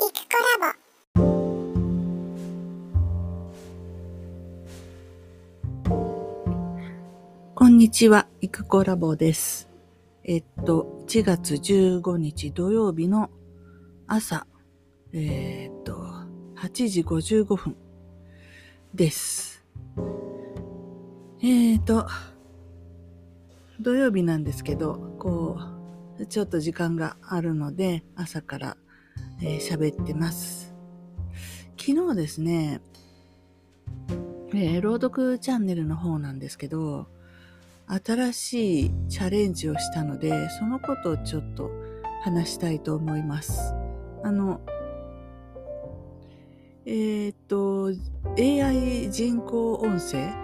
[0.00, 0.72] ラボ
[7.54, 9.68] こんにちは、いくこラボです。
[10.24, 13.28] えっと、1月15日土曜日の
[14.06, 14.46] 朝、
[15.12, 15.92] えー、っと、
[16.56, 17.76] 8時55分
[18.94, 19.66] です。
[21.42, 22.08] えー、っと、
[23.78, 25.58] 土曜日なんですけど、こ
[26.18, 28.76] う、ちょっと時間があるので、朝から
[29.42, 30.74] えー、喋ってます。
[31.78, 32.82] 昨日ですね、
[34.52, 37.06] えー、朗読チャンネルの方なんですけど、
[37.86, 41.70] 新しいチャレンジをしたので、そのことをちょっと
[42.22, 43.74] 話したいと思います。
[44.22, 44.60] あの、
[46.84, 47.92] えー、っと、
[48.38, 50.34] AI 人工音声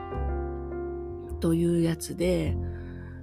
[1.41, 2.57] というやつで、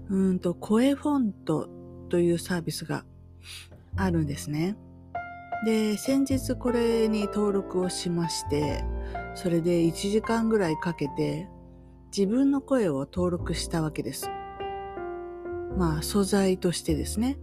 [0.10, 1.68] うんと、声フォント
[2.10, 3.06] というサービスが
[3.96, 4.78] あるんですね。
[5.66, 8.84] で、先日これに登録をしまして、
[9.36, 11.48] それで1時間ぐらいかけて
[12.16, 14.30] 自分の声を登録したわけです。
[15.78, 17.38] まあ素材としてですね。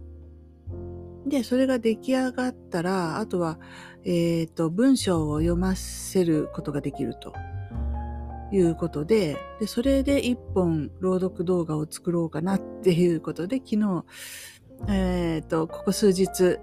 [1.25, 3.59] で、それが出来上がったら、あとは、
[4.03, 7.33] えっ、ー、と、文章を読ませることができると
[8.51, 14.03] いうことで、で、それで一本朗読動画を作ろうかなっていうことで、昨日、
[14.87, 16.57] えっ、ー、と、ここ数日、ち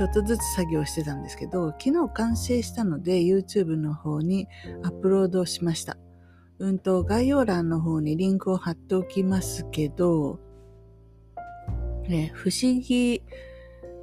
[0.00, 4.48] ょっとずつ作業してたんですけど、昨日完成したので YouTube の方に
[4.82, 5.96] アップロードしました。
[6.58, 10.38] うんと、概要欄の方にリンクを貼っておきますけど、
[12.08, 13.22] ね、不思議、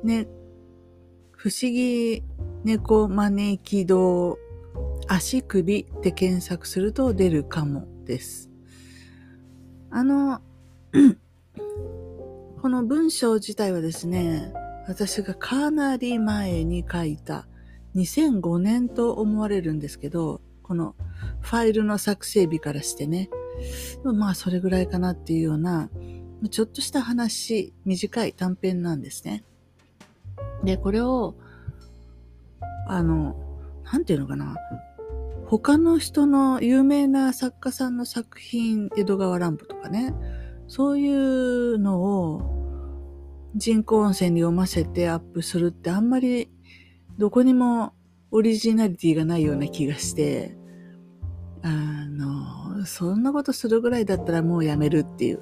[0.03, 0.27] ね、
[1.31, 2.23] 不思議
[2.63, 4.37] 猫招き堂
[5.07, 8.49] 足首って検索すると出るかもです。
[9.89, 10.41] あの、
[12.61, 14.51] この文章自体はですね、
[14.85, 17.47] 私がかなり前に書いた
[17.95, 20.93] 2005年と思われるんですけど、この
[21.39, 23.29] ファイルの作成日からしてね、
[24.03, 25.89] まあそれぐらいかなっていうような、
[26.51, 29.45] ちょっとした話、短い短編なんですね。
[30.65, 31.35] で、これを、
[32.89, 33.37] あの、
[33.89, 34.57] なんていうのかな、
[35.45, 40.13] 他の人の有名な作家さんの作品、江戸川乱歩とかね、
[40.69, 42.58] そういうのを
[43.55, 46.49] 人工音声に読ませてアップするってあんまり
[47.17, 47.93] どこにも
[48.31, 50.55] オリジナリティがないような気がして、
[51.63, 51.69] あ
[52.07, 55.41] の、そんなことするぐらいだったらもうやめるっていう。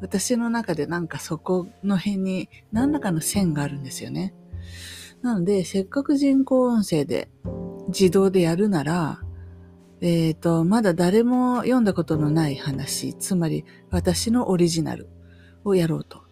[0.00, 4.34] 私の中でなんかそこの辺に何らかの線があるんですよね。
[5.22, 7.28] なので、せっかく人工音声で
[7.88, 9.20] 自動でやるなら、
[10.00, 15.08] えっ、ー、と、まだ誰も読んだことのない話、つまり私のオリジナル
[15.64, 16.27] をやろうと。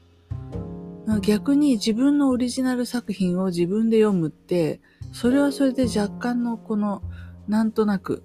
[1.20, 4.80] 逆に自分のオリジナル作品を自分で読むって、
[5.12, 7.02] それはそれで若干のこの、
[7.48, 8.22] なんとなく、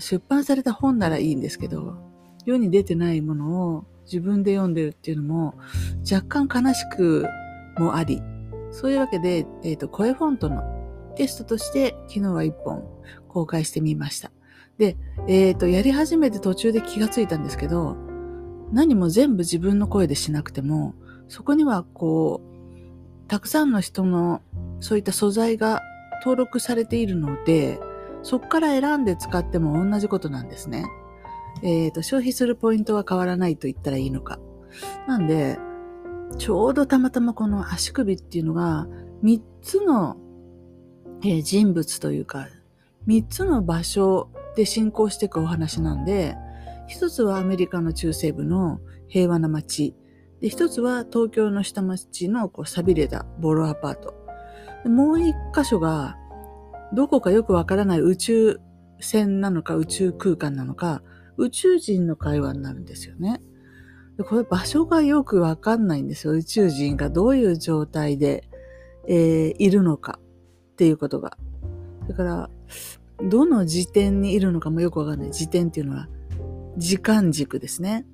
[0.00, 1.96] 出版された本ならいいんですけど、
[2.44, 5.54] 世に出てないものを自分で読んでるっていうのも、
[6.10, 7.26] 若干悲しく
[7.78, 8.22] もあり、
[8.70, 10.62] そういうわけで、えっ、ー、と、声フォントの
[11.16, 12.84] テストとして昨日は一本
[13.28, 14.30] 公開してみました。
[14.78, 14.96] で、
[15.28, 17.96] えっ、ー、と、やり始めて途中で気がついたんですけど、
[18.72, 20.94] 何も全部自分の声でしなくても、
[21.28, 24.42] そこにはこう、たくさんの人の
[24.80, 25.82] そういった素材が
[26.20, 27.80] 登録されているので、
[28.22, 30.86] そこから選んで使っても同じことなんですね。
[31.62, 34.38] えっ、ー、と、消費するポイントは変わらないと言ったらいいのか。
[35.06, 35.58] なんで、
[36.38, 38.86] ちょうどたまたまこの足首っていうのが、
[39.22, 40.16] 3つの、
[41.22, 42.48] えー、人物というか、
[43.06, 46.36] 3つの場所で進行していくお話なんで、
[46.86, 49.94] 一つはアメリカの中西部の平和な街。
[50.44, 54.14] で、一つは東京の下町のこう錆びれたボロアパート。
[54.86, 56.18] もう一箇所が、
[56.92, 58.60] どこかよくわからない宇宙
[59.00, 61.02] 船なのか宇宙空間なのか、
[61.38, 63.40] 宇宙人の会話になるんですよね。
[64.18, 66.34] でこれ場所がよくわかんないんですよ。
[66.34, 68.46] 宇宙人がどういう状態で、
[69.08, 70.18] えー、いるのか
[70.72, 71.38] っていうことが。
[72.06, 72.50] だから、
[73.22, 75.30] どの時点にいるのかもよくわかんない。
[75.30, 76.06] 時点っていうのは、
[76.76, 78.04] 時間軸ですね。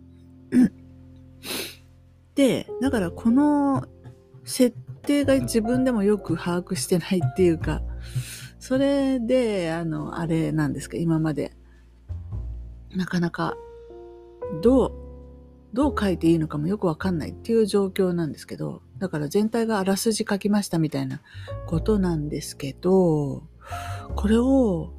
[2.34, 3.86] で、だからこの
[4.44, 7.82] 設定が自分でもよく把握してないっていうか、
[8.58, 11.52] それで、あの、あれなんですか、今まで。
[12.94, 13.56] なかなか、
[14.62, 14.92] どう、
[15.72, 21.22] どう書いていいのかもよくわかんないっていう状況なんですけど、だから全体があらすじ書きましたみたいな
[21.66, 23.44] ことなんですけど、
[24.16, 24.92] これを、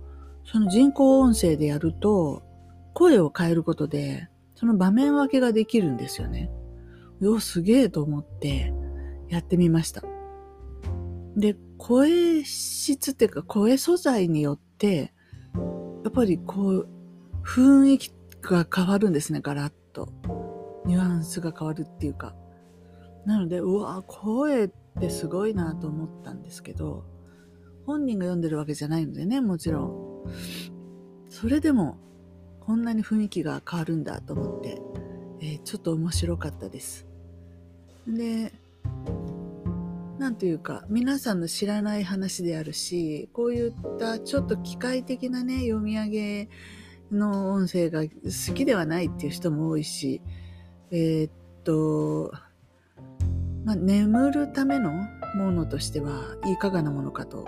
[0.45, 2.43] その人工音声でやると、
[2.93, 6.49] 声を変えることで、その場面分けができるんですよね。
[7.21, 8.73] よ、すげえと思って
[9.29, 10.03] やってみました。
[11.37, 15.13] で、声質っていうか声素材によって、
[16.03, 16.87] やっぱりこう、
[17.43, 20.09] 雰囲気が変わるんですね、ガラッと。
[20.85, 22.35] ニュアンスが変わるっていうか。
[23.25, 27.05] なので、うわ、声ってすごいなと思ったんですけど、
[27.85, 30.23] 本人が読んでるわけじゃないのでね、もちろん。
[31.29, 31.97] それでも、
[32.59, 34.81] こんなに雰囲気が変わるんだと思って、
[35.39, 37.07] えー、ちょっと面白かったです。
[38.07, 38.51] で、
[40.17, 46.49] なんというか、皆さんの知らない話であるし、こういったちょっと機械的なね、読み上げ
[47.11, 50.21] の音声が好きではないっていう人も多いし、
[50.91, 51.31] えー、っ
[51.63, 52.31] と、
[53.65, 54.91] まあ、眠るための
[55.35, 57.45] ものとしてはいかがなものかと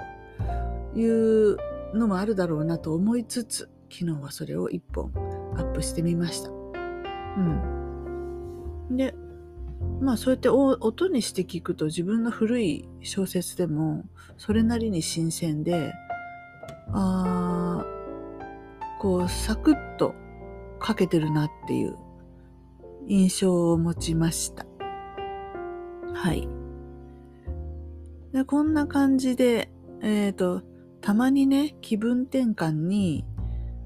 [0.96, 1.58] いう
[1.94, 5.12] のもあるだろうなと思いつつ、昨日はそれを一本
[5.58, 6.50] アップしてみました。
[6.50, 6.54] う
[8.92, 8.98] ん。
[8.98, 9.14] で、
[10.04, 14.04] まあそうやって音にして聞くと自分の古い小説でも
[14.38, 15.94] それなりに新鮮で、
[16.92, 17.86] あ
[19.00, 20.14] こうサクッと
[20.86, 21.98] 書けてるなっていう
[23.08, 24.66] 印象を持ちました。
[26.14, 26.48] はい。
[28.34, 29.72] で、こんな感じで、
[30.02, 30.64] えっ、ー、と、
[31.02, 33.26] たまにね、気分転換に、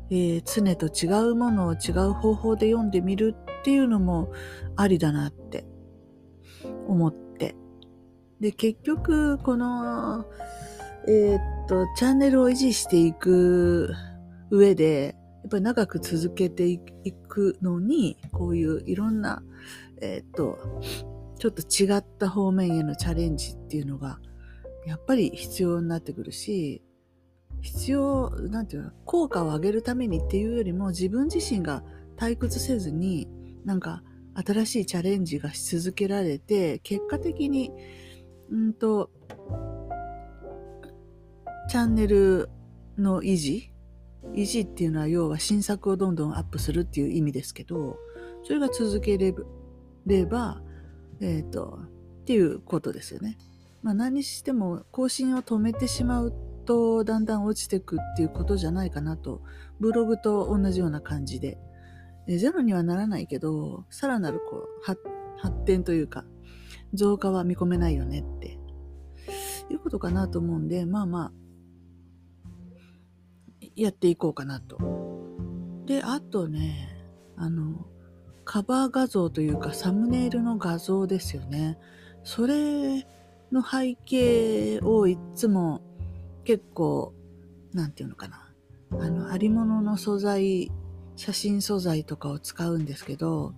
[0.10, 4.32] えー、常と違うものを違う方法で読んでみるっていうのも
[4.78, 5.66] ありだなって
[6.88, 7.56] 思って。
[8.40, 10.26] で、結局、この、
[11.08, 13.94] えー、っと、チャンネルを維持していく
[14.50, 16.80] 上で、やっぱり長く続けてい
[17.28, 19.42] くのに、こういういろんな、
[20.02, 20.58] えー、っと、
[21.40, 24.20] ちょっと違った方面へのチャレンジっていうのが、
[24.86, 26.82] やっぱり必要になってくるし、
[27.62, 31.84] 必要、なんていうの、効果を上げるためにっていうよりも自分自身が
[32.18, 33.28] 退屈せずに、
[33.66, 34.04] なんか
[34.46, 37.72] 新しいチャレンジがし続けられて、結果的に、
[38.52, 39.10] うんと、
[41.70, 42.50] チャンネル
[42.98, 43.74] の維持
[44.34, 47.98] 維持っていうのは要は新作をどんどんアップするっていう意味ですけど、
[48.44, 49.34] それが続けれ
[50.26, 50.62] ば、
[51.20, 51.80] えっ、ー、と、
[52.22, 53.38] っていうことですよね。
[53.82, 56.34] まあ何にしても更新を止めてしまう
[56.66, 59.42] とだんだん落ちてくっていうことじゃないかなと、
[59.80, 61.58] ブログと同じような感じで。
[62.28, 66.26] ゼロにはならないけど、さらなるこう発展というか、
[66.94, 68.60] 増加は見込めないよねって、
[69.70, 71.32] いうことかなと思うんで、まあまあ、
[73.76, 74.78] やっていこうかなと。
[75.86, 76.90] で、あとね、
[77.36, 77.86] あの、
[78.44, 81.78] カバー画像というかサムネイルの画像ですよね。
[82.24, 83.06] それ
[83.52, 85.82] の背景をいつも
[86.44, 87.14] 結構、
[87.74, 88.54] なんていうのかな。
[88.92, 90.72] あの、ありものの素材、
[91.18, 93.54] 写真素材とかを使うんですけど、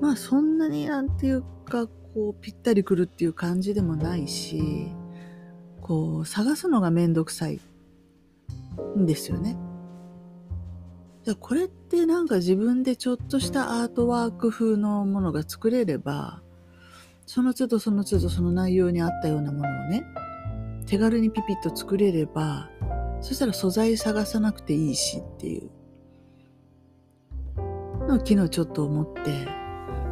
[0.00, 4.92] まあそんなになんていうか、こうぴったりくるっていう感じでもないし、
[5.82, 7.60] こう探すのがめんどくさい
[8.96, 9.58] んですよね。
[11.24, 16.40] じゃこれってなんか自分でちょっとしたアートワーク風のものが作れれば、
[17.26, 20.04] その都度その都度その内容に合ったようなものをね、
[20.86, 22.70] 手軽にピピッと作れれば、
[23.20, 25.68] そしたら素材探さなくていいしっていう
[28.06, 29.22] のを昨日ちょっと思って、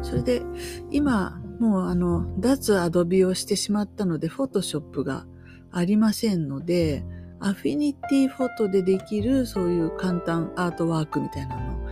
[0.01, 0.43] それで
[0.91, 5.25] 今もうあの脱アドビをしてしまったのでフォトショップが
[5.71, 7.03] ありませんので、
[7.39, 11.85] アフィニティフォトでできるそういう簡単アートワークみたいなのを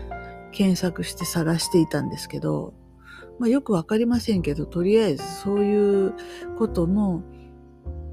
[0.52, 2.74] 検索して探していたんですけど、
[3.40, 6.14] まあよくわかりませんけど、とりあえずそういう
[6.58, 7.24] ことも、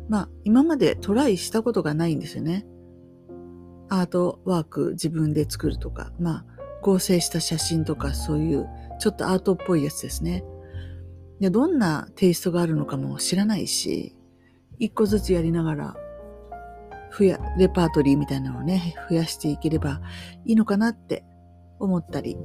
[0.09, 2.67] まあ今までトライしたことがないんですよね。
[3.89, 6.45] アートワーク自分で作るとか、まあ
[6.83, 8.69] 合成した写真とかそういう
[8.99, 10.45] ちょっとアートっぽいやつですね。
[11.41, 14.17] で、どんなテイストがあるのかも知らないし、
[14.79, 15.97] 一個ずつやりながら
[17.17, 20.01] 増や、レパートリーみたいなのをね、増やしていければ
[20.45, 21.25] いいのかなって
[21.79, 22.37] 思ったり。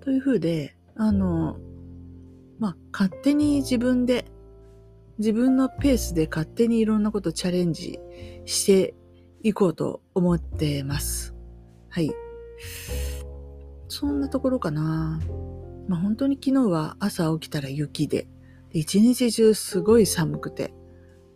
[0.00, 1.56] というふうで、あの、
[2.58, 4.26] まあ、勝手に自分で、
[5.18, 7.98] 自分のペースで勝手にいろんなことチャレンジ
[8.44, 8.94] して
[9.42, 11.34] いこうと思ってます。
[11.88, 12.10] はい。
[13.88, 15.20] そんなところかな。
[15.88, 18.28] まあ、本当に昨日は朝起きたら雪で、
[18.72, 20.74] 一日中すごい寒くて、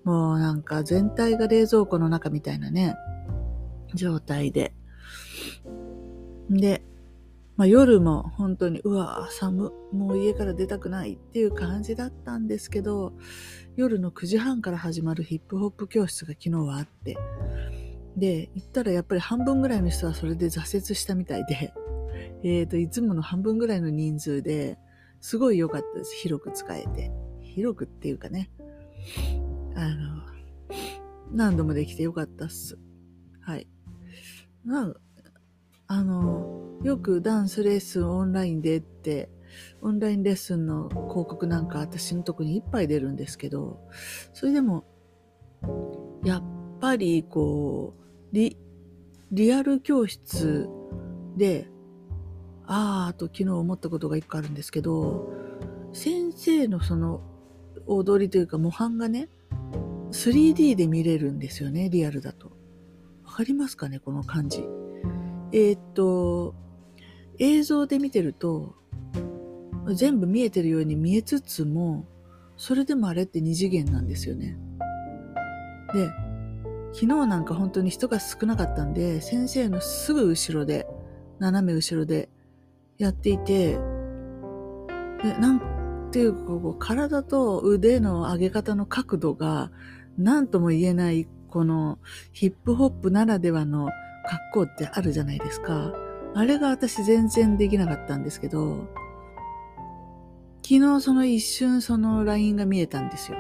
[0.05, 2.97] もうなんか全体が冷蔵庫の中みたいなね、
[3.95, 4.75] 状態で。
[6.49, 6.83] で、
[7.57, 13.13] まあ、夜も本当に、うわ、寒、もう家から出たくないっていう感じだったんですけど、
[13.77, 17.19] 夜の9時半から始まるヒップホップ教室が昨日はあって、
[18.17, 21.73] で、行ったらやっぱり半分ぐらいの人はそれで挫折したみたいで、
[22.43, 24.79] えっ、ー、と、いつもの半分ぐらいの人数で、
[25.21, 26.15] すごい良かったです。
[26.17, 27.13] 広く使えて。
[27.43, 28.51] 広くっていうかね。
[29.75, 30.23] あの、
[31.33, 32.79] 何度もできてよかったっす。
[33.41, 33.69] はい。
[34.65, 34.95] な
[35.87, 39.29] あの、よくダンスレッスンオンラインでって、
[39.83, 43.81] オンラインレッスンの広告なんか私のとこにいっぱい出るんですけど、
[44.33, 44.85] それでも、
[46.25, 46.43] やっ
[46.81, 48.57] ぱりこう、リ、
[49.33, 50.69] リアル教室
[51.37, 51.69] で、
[52.73, 55.29] ああと昨日思ったことが一個あるんですけど、
[55.93, 57.21] 先生のその
[57.87, 59.29] 踊りというか模範がね、
[60.13, 62.53] 3D で見れるんですよね、リアルだと。
[63.25, 64.65] わかりますかね、この感じ。
[65.51, 66.55] えー、っと、
[67.41, 68.77] 映像で見てると、
[69.93, 72.07] 全部見えてるように見えつつも、
[72.57, 74.57] それでもあれって二次元なんですよね。
[75.93, 76.09] で、
[76.93, 80.87] 昨日なんか本当に人が少なかったんで、先生のすぐ後ろで、
[81.41, 82.29] 斜め後ろで
[83.01, 83.79] やっていて、
[85.23, 89.71] でなんていうかこう、体と腕の上げ方の角度が、
[90.19, 91.99] 何とも言えない、この
[92.33, 93.89] ヒップホップならではの
[94.53, 95.95] 格好ってあるじゃないですか。
[96.35, 98.87] あれが私全然できなかったんですけど、
[100.63, 103.39] 昨日その一瞬そのラインが見えたんですよ。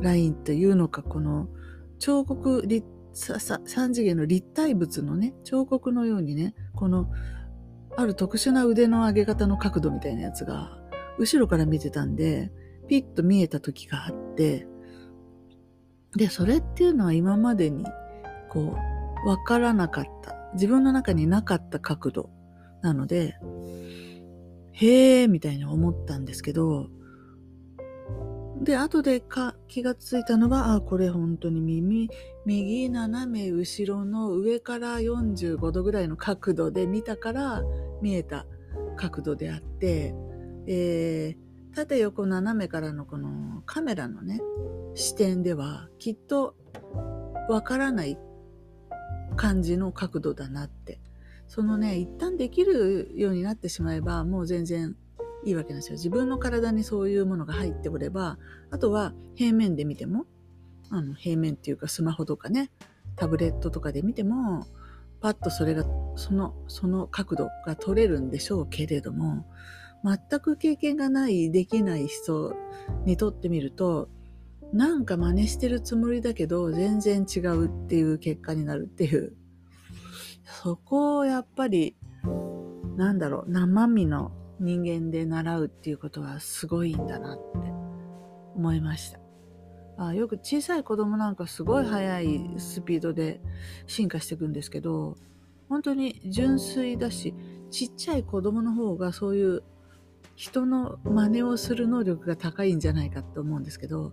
[0.00, 1.48] ラインっていうのか、この
[1.98, 7.08] 彫刻立、三次元の立体物のね、彫刻のようにね、この
[7.96, 10.78] ある特殊な腕の上げ方の角度みたいなやつが、
[11.18, 12.50] 後ろから見てたんで、
[12.88, 14.66] ピッと見えた時があって、
[16.16, 17.84] で、それっていうのは今までに、
[18.50, 18.76] こ
[19.24, 20.34] う、わからなかった。
[20.54, 22.30] 自分の中になかった角度
[22.82, 23.36] なので、
[24.72, 26.88] へえ、みたいに思ったんですけど、
[28.64, 32.10] で、後でか気がついたのは、あ、これ本当に耳、
[32.44, 37.62] 右斜め後ろの上から45度ぐらいの角度で見たから
[38.02, 38.46] 見えた
[38.96, 40.14] 角度であって、
[40.66, 44.40] えー、縦横斜めからのこのカメラのね、
[44.94, 46.54] 視点ではきっと
[47.48, 48.18] わからない
[49.36, 51.00] 感じの角度だなって。
[51.46, 54.96] そのね、一旦できるようになってしまえばもう全然
[55.44, 55.94] いいわけなんですよ。
[55.94, 58.38] 自分の体にそういうものが入っておれば、
[58.70, 60.26] あとは平面で見ても、
[60.90, 62.70] あの平面っていうかスマホとかね、
[63.16, 64.66] タブレットとかで見ても、
[65.20, 65.84] パッとそれが、
[66.16, 69.46] その、その角度が取れるんでしょうけれども、
[70.04, 72.54] 全く経験がない、できない人
[73.06, 74.10] にとってみると、
[74.72, 79.34] なんか真似してるつもりだけど、全然違うっていう結果になるっていう。
[80.62, 81.96] そこをやっぱり、
[82.96, 87.42] なんだろう、生身の人間で習うっていうことはすごいんだなって
[88.54, 89.18] 思いました。
[89.96, 93.40] あよく小さい子供なんかすごい速いスピードで
[93.86, 95.16] 進化していくんですけど、
[95.68, 97.34] 本当に純粋だし、
[97.70, 99.62] ちっちゃい子供の方がそういう
[100.36, 104.12] 人の真似をする能力が高いんじゃないかと思うんですけど、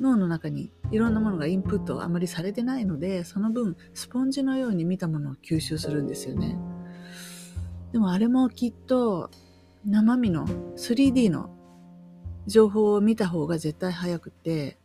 [0.00, 6.58] 脳の中にいろんなものがインプットあまりされてないので、その分スポンジのように見たものを吸収するんですよね。
[7.92, 9.30] でもあれもきっと
[9.86, 11.50] 生身の 3D の
[12.46, 14.78] 情報を見た方が絶対早くて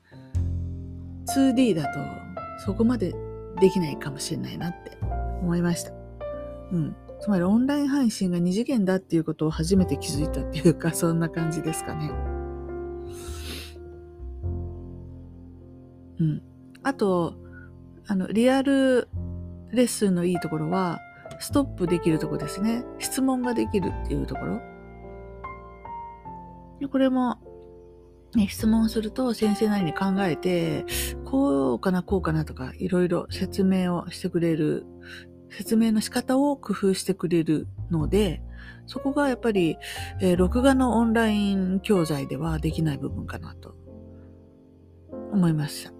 [1.35, 1.99] 2D だと
[2.65, 3.13] そこまで
[3.59, 4.97] できないかもしれないなって
[5.41, 5.91] 思いました。
[6.71, 6.95] うん。
[7.19, 12.11] つまりオンライン配信が2次元だっていうことを初めて気づいたっていうか そんな感じですかね。
[16.19, 16.41] うん。
[16.83, 17.35] あと、
[18.07, 19.07] あの、リアル
[19.71, 20.99] レッスンのいいところは、
[21.39, 22.83] ストップできるとこですね。
[22.99, 24.61] 質問ができるっていうところ。
[26.79, 27.37] でこれも、
[28.35, 30.85] ね、質問すると先生なりに考えて、
[31.25, 34.85] こうかな、こうかなとか、いろいろ説明をしてくれる、
[35.49, 38.41] 説明の仕方を工夫してくれるので、
[38.85, 39.77] そこがやっぱり、
[40.19, 43.75] えー、録画のオンライン教材ではできない部分かなと
[45.31, 45.93] 思いました。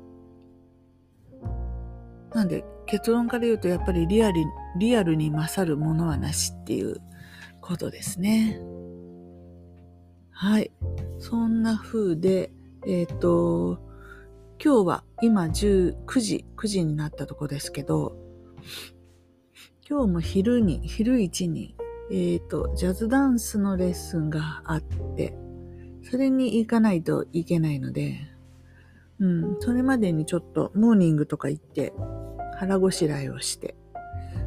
[2.36, 4.44] なんで結論から言うとやっぱりリアル
[4.78, 6.98] リアルに勝るものはなしっていう
[7.62, 8.60] ことですね。
[10.42, 10.72] はい。
[11.18, 12.50] そんな風で、
[12.88, 13.78] えっ、ー、と、
[14.64, 18.16] 今日は今19時、9時になったとこですけど、
[19.86, 21.76] 今日も昼に、昼一に、
[22.10, 24.82] えっ、ー、と、ジャズダンスのレッスンがあっ
[25.18, 25.38] て、
[26.10, 28.22] それに行かないといけないので、
[29.20, 31.92] うん、それまでにちょっとモーニングとか行って
[32.58, 33.76] 腹ごしらえをして、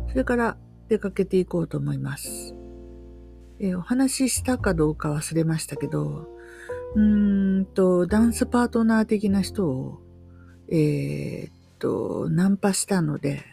[0.08, 0.56] それから
[0.88, 2.54] 出かけていこうと思います。
[3.62, 6.26] えー、お話ししたかどうか忘れましたけど、
[6.96, 10.00] うーんと、ダンスパートナー的な人を、
[10.68, 13.44] えー、っと、ナンパしたので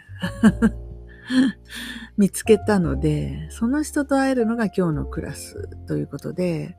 [2.18, 6.76] 見つけたので、その人と会えるのが今日のクラスということで、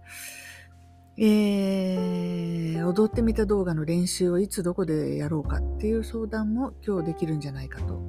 [1.17, 8.03] えー、踊ってみた動画の練習をいつどこでやろうかっていう相談も今日できるんじゃないかと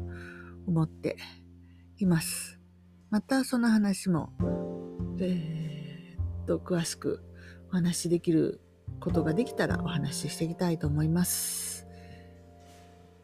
[0.65, 1.17] 思って
[1.97, 2.59] います。
[3.11, 4.31] またその話も、
[5.25, 7.23] えー、っと、詳しく
[7.69, 8.59] お話しできる
[8.99, 11.87] ことができたらお話ししていきたいと思います。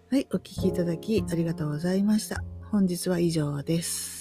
[0.09, 2.43] はい、お聴きいただきありがとうございました。
[2.71, 4.16] 本日は以上です。